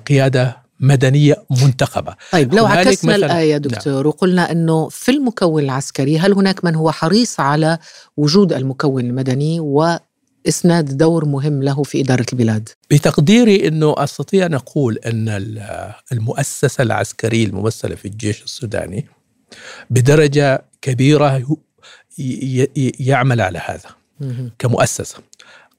[0.07, 3.61] قيادة مدنية منتخبة طيب لو عكسنا الآية نعم.
[3.61, 4.07] دكتور نعم.
[4.07, 7.79] وقلنا أنه في المكون العسكري هل هناك من هو حريص على
[8.17, 14.99] وجود المكون المدني وإسناد دور مهم له في إدارة البلاد بتقديري أنه أستطيع أن أقول
[15.07, 15.45] أن
[16.13, 19.07] المؤسسة العسكرية الممثلة في الجيش السوداني
[19.91, 21.59] بدرجة كبيرة
[23.01, 23.91] يعمل على هذا
[24.59, 25.17] كمؤسسة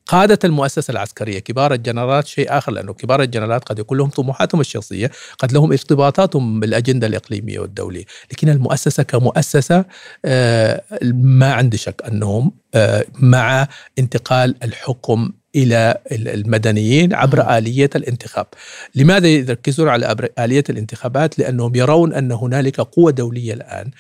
[0.08, 5.12] قادة المؤسسة العسكرية كبار الجنرالات شيء آخر لأنه كبار الجنرالات قد يكون لهم طموحاتهم الشخصية
[5.40, 9.86] قد لهم ارتباطاتهم بالأجندة الإقليمية والدولية لكن المؤسسة كمؤسسة
[10.26, 10.84] آه،
[11.14, 13.68] ما عندي شك أنهم آه، مع
[14.00, 18.48] انتقال الحكم إلى المدنيين عبر آلية الانتخاب.
[18.96, 23.92] لماذا يركزون على آلية الانتخابات؟ لأنهم يرون أن هنالك قوة دولية الآن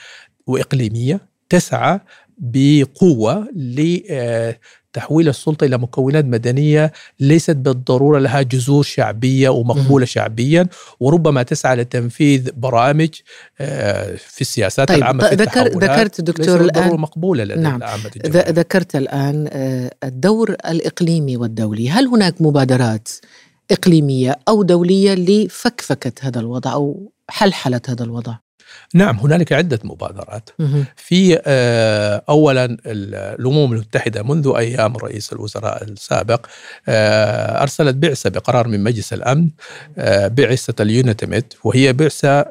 [0.47, 1.99] وإقليمية تسعى
[2.37, 3.47] بقوة
[4.93, 10.67] تحويل السلطة إلى مكونات مدنية ليست بالضرورة لها جذور شعبية ومقبولة شعبيا
[10.99, 13.09] وربما تسعى لتنفيذ برامج
[13.61, 17.79] آه، في السياسات طيب العامة في ذكر ذكرت دكتور الان مقبولة لدى نعم.
[18.27, 21.89] ذكرت الآن آه، الدور الإقليمي والدولي.
[21.89, 23.09] هل هناك مبادرات
[23.71, 28.35] إقليمية أو دولية لفكفكة هذا الوضع أو حلحلة هذا الوضع؟
[28.93, 30.49] نعم هنالك عدة مبادرات.
[30.95, 36.45] في آه، أولا الأمم المتحدة منذ أيام رئيس الوزراء السابق
[36.87, 39.49] آه، أرسلت بعثة بقرار من مجلس الأمن
[39.97, 42.45] آه، بعثة اليونتمت وهي بعثة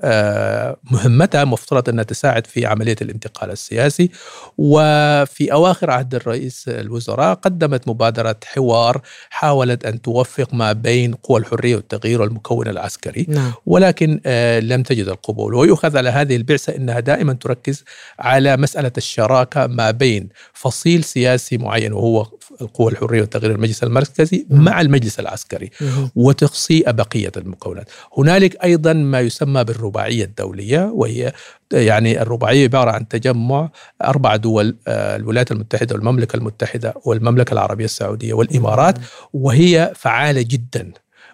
[0.90, 4.11] مهمتها مفترض أنها تساعد في عملية الانتقال السياسي.
[4.59, 11.76] وفي أواخر عهد الرئيس الوزراء قدمت مبادرة حوار حاولت أن توفق ما بين قوى الحرية
[11.76, 13.26] والتغيير والمكون العسكري.
[13.28, 13.52] نعم.
[13.66, 14.20] ولكن
[14.62, 15.54] لم تجد القبول.
[15.54, 17.84] ويؤخذ على هذه البعثة أنها دائما تركز
[18.18, 22.26] على مسألة الشراكة ما بين فصيل سياسي معين وهو
[22.60, 25.70] القوى الحرية والتغيير المجلس المركزي مع المجلس العسكري
[26.16, 31.32] وتقصي بقية المكونات هنالك أيضا ما يسمى بالرباعية الدولية وهي
[31.72, 33.70] يعني الرباعية عبارة عن تجمع
[34.04, 38.98] أربع دول آه، الولايات المتحدة والمملكة المتحدة والمملكة العربية السعودية والإمارات
[39.32, 40.92] وهي فعالة جدا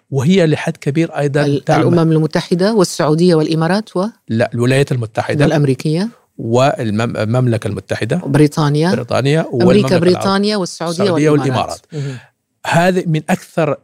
[0.09, 6.09] وهي لحد كبير أيضا الأمم المتحدة والسعودية والإمارات و لا الولايات المتحدة والأمريكية.
[6.37, 8.21] والمملكة المتحدة.
[8.25, 8.91] بريطانيا.
[8.91, 12.19] بريطانيا أمريكا بريطانيا والسعودية والإمارات, والإمارات.
[12.65, 13.77] هذه من أكثر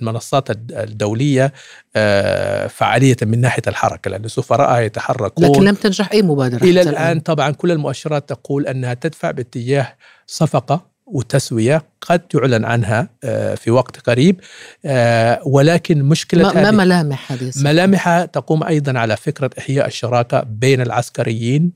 [0.00, 1.52] المنصات الدولية
[1.96, 5.44] آه، فعالية من ناحية الحركة لأن السفراء يتحركون.
[5.44, 9.94] لكن لم تنجح أي مبادرة إلى الآن طبعا كل المؤشرات تقول أنها تدفع باتجاه
[10.26, 11.91] صفقة وتسوية.
[12.08, 14.40] قد تعلن عنها آه، في وقت قريب
[14.84, 21.72] آه، ولكن مشكلة ما ملامح هذه ملامحها تقوم أيضا على فكرة إحياء الشراكة بين العسكريين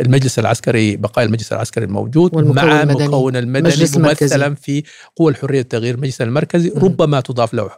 [0.00, 4.82] المجلس العسكري بقايا المجلس العسكري الموجود مع المكون المدني ممثلا في
[5.16, 6.84] قوى الحرية والتغيير المجلس المركزي م.
[6.84, 7.70] ربما تضاف له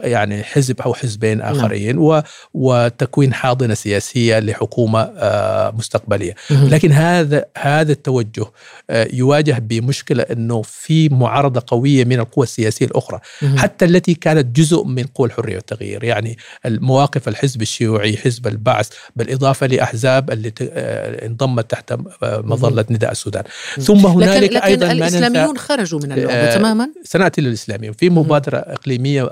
[0.00, 1.54] يعني حزب أو حزبين نعم.
[1.54, 2.22] آخرين و
[2.54, 6.54] وتكوين حاضنة سياسية لحكومة آه، مستقبلية م.
[6.54, 8.46] لكن هذا هذا التوجه
[8.90, 13.20] يواجه بمشكلة أنه في معارضة معارضه قوية من القوى السياسية الأخرى
[13.56, 16.04] حتى التي كانت جزء من قوى الحرية والتغيير.
[16.04, 23.12] يعني المواقف الحزب الشيوعي حزب البعث بالإضافة لأحزاب اللي آه، انضمت تحت آه، مظلة نداء
[23.12, 23.44] السودان.
[23.80, 28.58] ثم هنالك لكن لكن أيضا الإسلاميون خرجوا من اللعبة آه تماما؟ سناتي للاسلاميين في مبادرة
[28.58, 29.22] إقليمية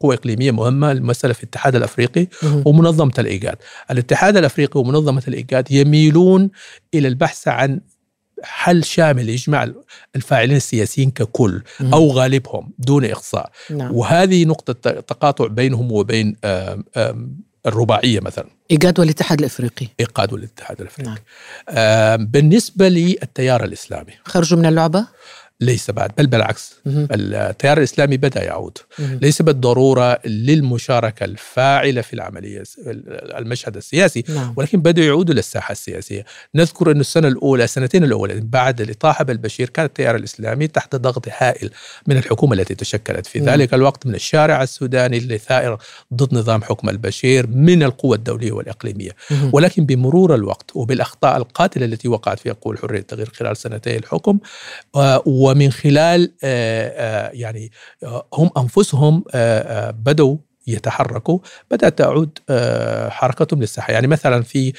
[0.00, 2.26] قوه إقليمية مهمة الممثله في الاتحاد الأفريقي
[2.64, 3.56] ومنظمة الإيجاد.
[3.90, 6.50] الاتحاد الأفريقي ومنظمة الإيجاد يميلون
[6.94, 7.80] إلى البحث عن
[8.48, 9.68] حل شامل يجمع
[10.16, 13.94] الفاعلين السياسيين ككل أو غالبهم دون إقصاء؟ نعم.
[13.94, 16.36] وهذه نقطة تقاطع بينهم وبين
[17.66, 18.46] الرباعية مثلا.
[18.70, 19.86] ايجاد والاتحاد الإفريقي.
[20.00, 21.10] إيقاد والاتحاد الإفريقي.
[21.10, 22.26] نعم.
[22.26, 24.12] بالنسبة للتيار الإسلامي.
[24.24, 25.06] خرجوا من اللعبة؟
[25.60, 26.74] ليس بعد بل بالعكس.
[26.86, 28.78] التيار الإسلامي بدأ يعود.
[28.98, 32.62] ليس بالضرورة للمشاركة الفاعلة في العملية
[33.38, 34.54] المشهد السياسي نعم.
[34.56, 36.24] ولكن بداوا يعودوا للساحة السياسية.
[36.54, 41.70] نذكر أن السنة الأولى السنتين الأولى بعد الإطاحة بالبشير كان التيار الإسلامي تحت ضغط هائل
[42.06, 43.26] من الحكومة التي تشكلت.
[43.26, 43.38] في.
[43.38, 45.78] ذلك الوقت من الشارع السوداني اللي ثائر
[46.14, 49.10] ضد نظام حكم البشير من القوى الدولية والإقليمية.
[49.52, 54.38] ولكن بمرور الوقت وبالأخطاء القاتلة التي وقعت فيها قوى الحرية التغيير خلال سنتي الحكم
[55.46, 59.24] ومن خلال آه، آه، يعني آه، هم أنفسهم
[59.90, 61.38] بدوا يتحركوا
[61.70, 62.38] بدأت تعود
[63.10, 63.92] حركتهم للساحة.
[63.92, 64.72] يعني مثلا في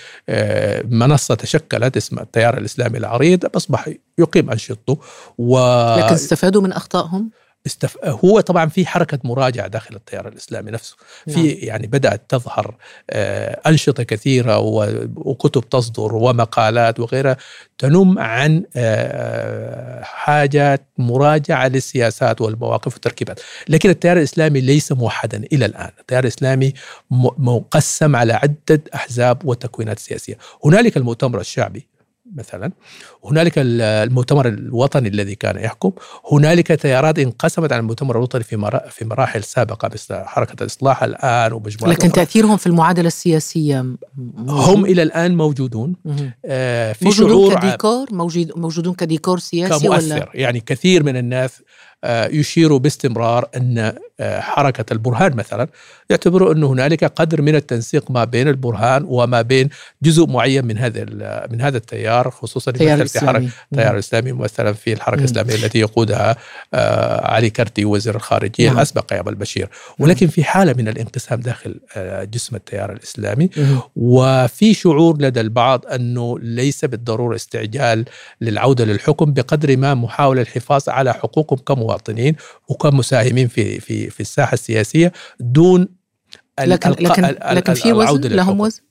[0.90, 4.98] منصة تشكلت اسمها التيار الإسلامي العريض أصبح يقيم أنشطته
[5.38, 5.60] و
[5.98, 7.32] لكن استفادوا من أخطائهم؟
[7.68, 7.98] استف...
[8.04, 10.96] هو طبعا في حركة مراجعة داخل التيار الإسلامي نفسه.
[11.26, 11.58] في نعم.
[11.62, 12.76] يعني بدأت تظهر
[13.10, 14.58] آه، أنشطة كثيرة
[15.16, 17.38] وكتب تصدر ومقالات وغيرها
[17.78, 23.40] تنم عن آه، حاجات مراجعة للسياسات والمواقف والتركيبات.
[23.70, 25.92] لكن التيار الإسلامي ليس موحدا إلى الآن.
[26.00, 26.74] التيار الإسلامي
[27.38, 30.38] مقسم على عدة أحزاب وتكوينات سياسية.
[30.66, 31.97] هنالك المؤتمر الشعبي
[32.36, 32.72] مثلا.
[33.26, 35.92] هنالك المؤتمر الوطني الذي كان يحكم.
[36.32, 41.92] هنالك تيارات انقسمت عن المؤتمر الوطني في في مراحل سابقة مثل حركة الإصلاح الآن ومجموعه
[41.92, 42.26] لكن أخرى.
[42.26, 43.86] تأثيرهم في المعادلة السياسية
[44.48, 45.96] هم إلى الآن موجودون.
[46.46, 50.16] آه في موجودون شعور كديكور؟ موجود موجودون كديكور سياسي كمؤثر.
[50.16, 51.62] ولا؟ يعني كثير من الناس
[52.06, 55.68] يشير باستمرار أن آه، حركة البرهان مثلا
[56.10, 59.70] يعتبروا أن هنالك قدر من التنسيق ما بين البرهان وما بين
[60.02, 61.06] جزء معين من هذا
[61.52, 66.36] من هذا التيار خصوصا التيار في حركة التيار الاسلامي مثلا في الحركة الإسلامية التي يقودها
[66.74, 68.78] آه، علي كرتي وزير الخارجية نعم.
[68.78, 69.70] الأسبق أيام البشير.
[70.00, 71.80] ولكن في حالة من الانقسام داخل
[72.34, 73.50] جسم التيار الإسلامي
[73.96, 78.06] وفي شعور لدى البعض أنه ليس بالضرورة استعجال
[78.42, 81.87] للعودة للحكم بقدر ما محاولة الحفاظ على حقوقهم كمواطنين.
[82.68, 85.88] وكمساهمين في في في الساحة السياسية دون
[86.60, 88.82] لكن لكن لكن في وزن؟ لهم وزن؟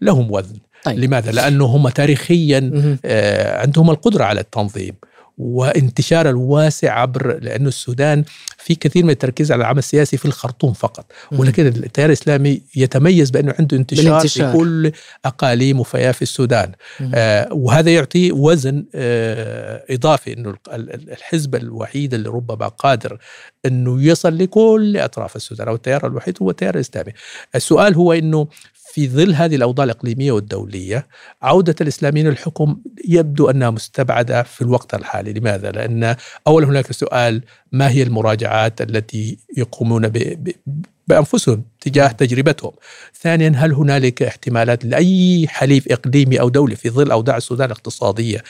[0.00, 0.56] لهم وزن.
[0.84, 0.98] طيب.
[0.98, 2.70] لماذا؟ لأنه هم تاريخيا
[3.04, 4.94] آه عندهم القدرة على التنظيم
[5.38, 8.24] وانتشار الواسع عبر لأن السودان
[8.64, 13.54] في كثير من التركيز على العمل السياسي في الخرطوم فقط ولكن التيار الإسلامي يتميز بأنه
[13.58, 14.52] عنده انتشار بالانتشار.
[14.52, 14.92] في كل
[15.24, 16.72] أقاليم وفيا في السودان.
[17.14, 23.18] آه وهذا يعطي وزن آه إضافي أنه الحزب الوحيد اللي ربما قادر
[23.66, 27.12] أنه يصل لكل أطراف السودان أو التيار الوحيد هو التيار الإسلامي.
[27.54, 28.48] السؤال هو أنه
[28.92, 31.06] في ظل هذه الأوضاع الإقليمية والدولية
[31.42, 32.76] عودة الإسلاميين للحكم
[33.08, 39.38] يبدو أنها مستبعدة في الوقت الحالي، لماذا؟ لأن اولا هناك سؤال ما هي المراجعات التي
[39.56, 40.12] يقومون
[41.08, 42.72] بأنفسهم تجاه تجربتهم.
[43.20, 48.42] ثانيا هل هنالك احتمالات لأي حليف إقليمي أو دولي في ظل أوضاع السودان الاقتصادية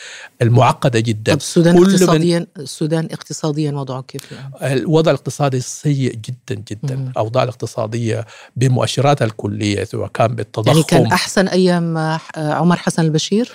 [0.42, 6.94] المعقدة جدا؟ طب السودان اقتصاديا السودان اقتصاديا وضعه كيف؟ يعني؟ الوضع الاقتصادي سيء جدا جدا،
[7.10, 13.52] الاوضاع الاقتصادية بمؤشراتها الكلية سواء كان بالتضخم يعني كان أحسن أيام عمر حسن البشير؟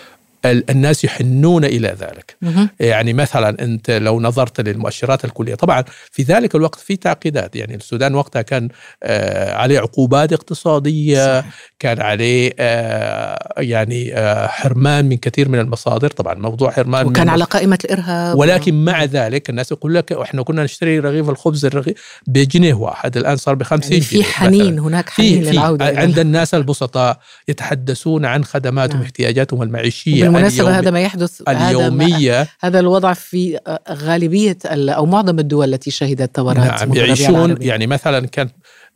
[0.51, 2.37] الناس يحنون إلى ذلك
[2.79, 8.15] يعني مثلا أنت لو نظرت للمؤشرات الكلية طبعا في ذلك الوقت في تعقيدات يعني السودان
[8.15, 8.69] وقتها كان
[9.03, 11.53] آه عليه عقوبات اقتصادية صحيح.
[11.79, 17.43] كان عليه آه يعني آه حرمان من كثير من المصادر طبعا موضوع حرمان وكان على
[17.43, 22.73] قائمة الإرهاب ولكن مع ذلك الناس يقول لك إحنا كنا نشتري رغيف الخبز الرغيف بجنيه
[22.73, 24.81] واحد الآن صار ب 50 يعني في حنين مثلاً.
[24.81, 29.61] هناك حنين في للعودة عند الناس البسطاء يتحدثون عن خدماتهم نعم.
[29.61, 32.41] المعيشية بالمناسبة هذا ما يحدث اليومية.
[32.41, 38.27] هذا, هذا الوضع في غالبية أو معظم الدول التي شهدت ثورات نعم يعيشون يعني مثلا
[38.27, 38.49] كان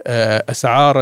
[0.08, 0.96] آه، أسعار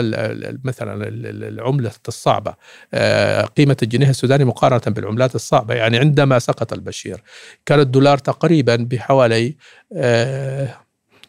[0.63, 1.07] مثلا
[1.47, 2.53] العملة الصعبة
[2.93, 7.23] آه، قيمة الجنيه السوداني مقارنة بالعملات الصعبة يعني عندما سقط البشير
[7.65, 9.55] كان الدولار تقريبا بحوالي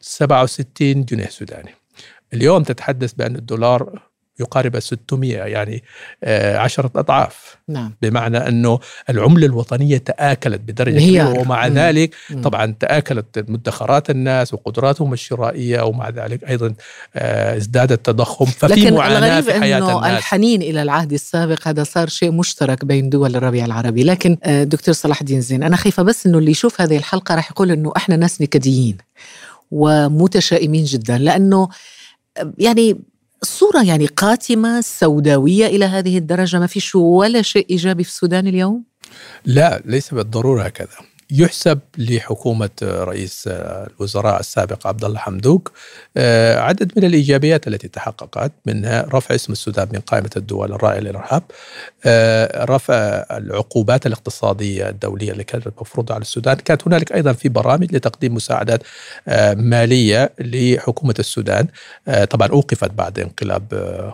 [0.01, 1.75] 67 آه، جنيه سوداني.
[2.33, 4.08] اليوم تتحدث بأن الدولار
[4.41, 5.83] يقارب 600 يعني
[6.25, 7.57] آه، عشرة أضعاف.
[7.69, 7.95] نعم.
[8.03, 8.79] بمعنى أنه
[9.11, 11.75] العملة الوطنية تآكلت بدرجة كبيرة ومع مم.
[11.75, 16.75] ذلك طبعا تآكلت مدخرات الناس وقدراتهم الشرائية ومع ذلك أيضا
[17.17, 18.45] آه، ازداد التضخم.
[18.45, 20.19] ففي معاناة في حياة إنه الناس.
[20.19, 24.05] الحنين إلى العهد السابق هذا صار شيء مشترك بين دول الربيع العربي.
[24.05, 27.51] لكن آه، دكتور صلاح الدين زين أنا خايفة بس إنه اللي يشوف هذه الحلقة راح
[27.51, 28.97] يقول إنه إحنا ناس نكديين
[29.71, 31.69] ومتشائمين جدا لأنه
[32.59, 33.01] يعني
[33.43, 38.85] الصورة يعني قاتمة سوداوية إلى هذه الدرجة ما فيش ولا شيء إيجابي في السودان اليوم؟
[39.45, 45.73] لا ليس بالضرورة هكذا يحسب لحكومة رئيس الوزراء السابق عبد الله حمدوك
[46.17, 51.43] آه، عدد من الإيجابيات التي تحققت منها رفع اسم السودان من قائمة الدول الرائعة للإرهاب
[52.05, 56.57] آه، رفع العقوبات الاقتصادية الدولية اللي كانت مفروضة على السودان.
[56.57, 58.83] كانت هنالك أيضا في برامج لتقديم مساعدات
[59.29, 61.67] آه، مالية لحكومة السودان
[62.31, 63.65] طبعا أوقفت بعد انقلاب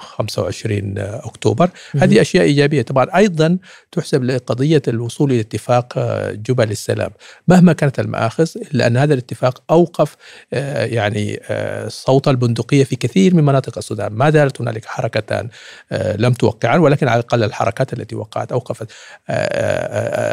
[0.01, 1.71] 25 أكتوبر.
[1.97, 2.83] هذه أشياء إيجابية.
[2.83, 3.59] طبعا أيضا
[3.93, 5.99] تحسب لقضية الوصول إلى اتفاق
[6.33, 7.04] جبل السلام.
[7.05, 7.13] السلام
[7.49, 10.17] مهما كانت المآخذ إلا أن هذا الاتفاق أوقف
[10.53, 14.13] آه، يعني آه، صوت البندقية في كثير من مناطق السودان.
[14.13, 15.49] ما زالت هنالك حركتان
[15.93, 18.91] آه، لم توقعان ولكن على الأقل الحركات التي وقعت أوقفت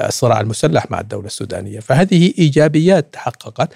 [0.07, 1.79] الصراع المسلح مع الدولة السودانية.
[1.79, 3.73] فهذه إيجابيات تحققت.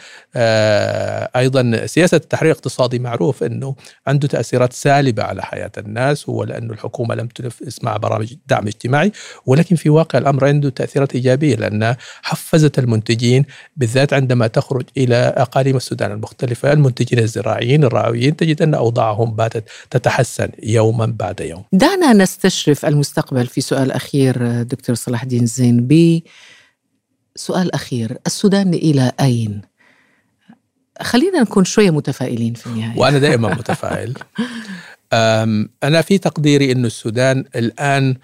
[1.36, 3.76] أيضا سياسة التحرير الاقتصادي معروف أنه
[4.08, 9.12] عنده تأثيرات سالبة على حياة الناس هو لأن الحكومة لم تنفذ مع برامج دعم اجتماعي
[9.46, 13.46] ولكن في واقع الأمر عنده تأثيرات إيجابية لأنها حفزت المنتجين
[13.78, 20.50] بالذات عندما تخرج إلى أقاليم السودان المختلفة المنتجين الزراعيين الرعويين تجد أن أوضاعهم باتت تتحسن
[20.64, 21.64] يوما بعد يوم.
[21.74, 26.22] دعنا نستشرف المستقبل في سؤال أخير دكتور صلاح الدين زين ب
[27.36, 28.18] سؤال أخير.
[28.28, 29.62] السودان إلى أين؟
[31.02, 33.00] خلينا نكون شوية متفائلين في النهاية.
[33.00, 34.14] وأنا دائما متفائل.
[35.84, 38.16] أنا في تقديري أن السودان الآن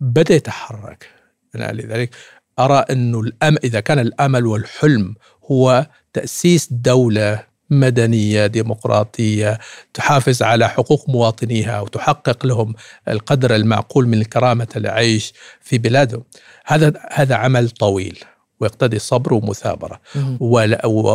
[0.00, 1.08] بدأ يتحرك.
[1.54, 2.10] أنا لذلك
[2.58, 5.14] أرى أنه الأم إذا كان الأمل والحلم
[5.50, 9.58] هو تأسيس دولة مدنية ديمقراطية
[9.94, 12.74] تحافظ على حقوق مواطنيها وتحقق لهم
[13.08, 16.24] القدر المعقول من كرامة العيش في بلادهم.
[16.66, 18.24] هذا هذا عمل طويل.
[18.60, 20.00] ويقتضي صبر ومثابرة.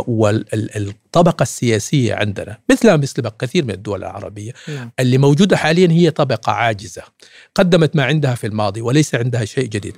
[0.07, 4.91] والطبقة السياسية عندنا مثلها مثل كثير من الدول العربية نعم.
[4.99, 7.01] اللي موجودة حاليا هي طبقة عاجزة
[7.55, 9.95] قدمت ما عندها في الماضي وليس عندها شيء جديد.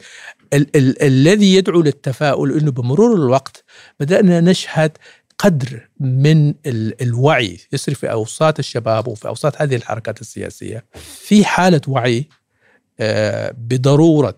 [0.53, 3.63] ال- ال- الذي يدعو للتفاؤل إنه بمرور الوقت
[3.99, 4.97] بدأنا نشهد
[5.37, 10.85] قدر من ال- الوعي يسري في أوساط الشباب وفي أوساط هذه الحركات السياسية.
[11.03, 12.27] في حالة وعي
[12.99, 14.35] آه، بضرورة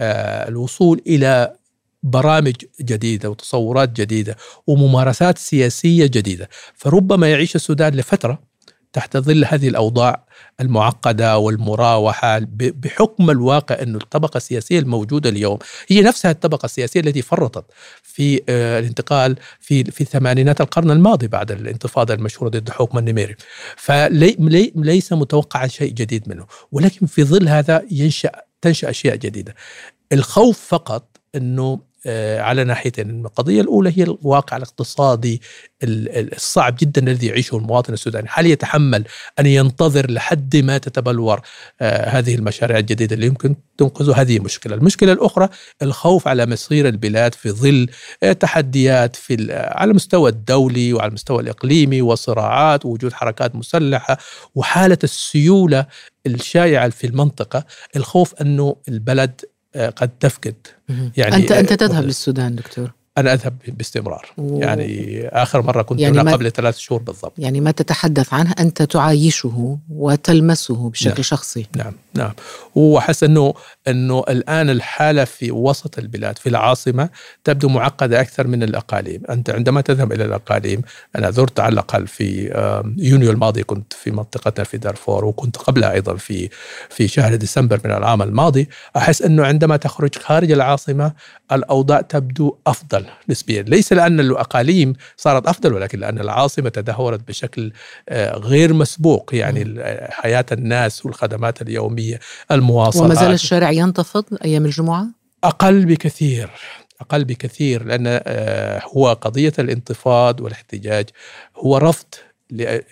[0.00, 1.56] آه، الوصول إلى
[2.02, 4.36] برامج جديدة وتصورات جديدة
[4.66, 6.48] وممارسات سياسية جديدة.
[6.74, 8.52] فربما يعيش السودان لفترة
[8.92, 10.26] تحت ظل هذه الأوضاع
[10.60, 17.64] المعقدة والمراوحة بحكم الواقع إنه الطبقة السياسية الموجودة اليوم هي نفسها الطبقة السياسية التي فرطت
[18.02, 23.36] في آه، الانتقال في في ثمانينات القرن الماضي بعد الانتفاضة المشهورة ضد حكم النميري.
[23.76, 29.54] فليس متوقعا شيء جديد منه ولكن في ظل هذا ينشأ تنشأ أشياء جديدة.
[30.12, 31.91] الخوف فقط إنه
[32.38, 33.24] على ناحيتين.
[33.26, 35.42] القضية الأولى هي الواقع الاقتصادي
[35.84, 38.28] الصعب جدا الذي يعيشه المواطن السوداني.
[38.30, 39.04] هل يتحمل
[39.38, 41.40] أن ينتظر لحد ما تتبلور
[41.80, 45.48] آه، هذه المشاريع الجديدة اللي يمكن تنقذه هذه مشكلة المشكلة الأخرى
[45.82, 47.88] الخوف على مصير البلاد في ظل
[48.22, 54.18] آه، تحديات في على المستوى الدولي وعلى المستوى الإقليمي وصراعات ووجود حركات مسلحة
[54.54, 55.86] وحالة السيولة
[56.26, 57.64] الشائعة في المنطقة.
[57.96, 59.40] الخوف أنه البلد
[59.76, 60.54] قد تفقد.
[61.16, 64.32] يعني انت أنت تذهب للسودان دكتور؟ أنا أذهب باستمرار.
[64.38, 64.60] و...
[64.60, 67.32] يعني آخر مرة كنت يعني هنا قبل ثلاث شهور بالضبط.
[67.38, 71.22] يعني ما تتحدث عنه أنت تعايشه وتلمسه بشكل نعم.
[71.22, 71.66] شخصي.
[71.76, 72.32] نعم نعم.
[72.74, 73.54] وحس أنه
[73.88, 77.08] إنه الآن الحالة في وسط البلاد في العاصمة
[77.44, 80.82] تبدو معقدة أكثر من الأقاليم، أنت عندما تذهب إلى الأقاليم
[81.16, 82.52] أنا زرت على الأقل في
[82.98, 86.48] يونيو الماضي كنت في منطقتنا في دارفور وكنت قبلها أيضا في
[86.90, 91.12] في شهر ديسمبر من العام الماضي، أحس إنه عندما تخرج خارج العاصمة
[91.52, 97.72] الأوضاع تبدو أفضل نسبيا، ليس لأن الأقاليم صارت أفضل ولكن لأن العاصمة تدهورت بشكل
[98.08, 99.30] آه، غير مسبوق.
[99.32, 102.18] يعني حياة الناس والخدمات اليومية العربية
[102.50, 103.04] المواصلات.
[103.04, 105.06] وما زال الشارع ينتفض أيام الجمعة؟
[105.44, 106.50] أقل بكثير
[107.00, 111.08] أقل بكثير لأن آه، هو قضية الانتفاض والاحتجاج
[111.56, 112.06] هو رفض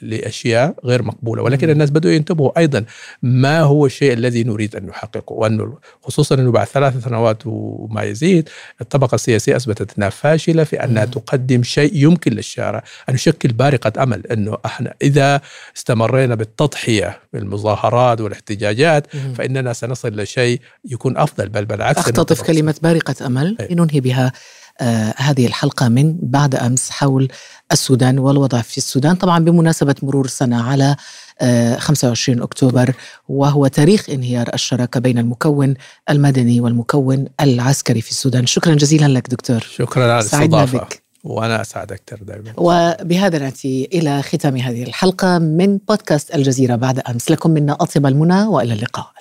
[0.02, 2.84] لأشياء غير مقبولة ولكن الناس بدأوا ينتبهوا أيضا
[3.22, 8.48] ما هو الشيء الذي نريد أن نحققه وانه خصوصا أنه بعد ثلاث سنوات وما يزيد
[8.80, 14.26] الطبقة السياسية أثبتت أنها فاشلة في أنها تقدم شيء يمكن للشارع أن يشكل بارقة أمل
[14.26, 15.40] أنه إحنا إذا
[15.76, 23.56] استمرينا بالتضحية بالمظاهرات والاحتجاجات فإننا سنصل لشيء يكون أفضل بل بالعكس أختطف كلمة بارقة أمل
[23.61, 23.74] أي.
[23.74, 24.32] ننهي بها.
[24.81, 27.28] آه هذه الحلقة من بعد أمس حول
[27.72, 29.16] السودان والوضع في السودان.
[29.16, 30.97] طبعا بمناسبة مرور سنة على
[31.41, 32.95] آه 25 أكتوبر
[33.28, 35.74] وهو تاريخ انهيار الشراكة بين المكون
[36.11, 38.47] المدني والمكون العسكري في السودان.
[38.47, 39.61] شكرا جزيلا لك دكتور.
[39.61, 40.87] شكرا على الاستضافة.
[41.24, 42.53] وأنا أسعد أكثر دائما.
[42.57, 47.31] وبهذا نأتي إلى ختام هذه الحلقة من بودكاست الجزيرة بعد أمس.
[47.31, 49.12] لكم منا أطيب المنى وإلى اللقاء.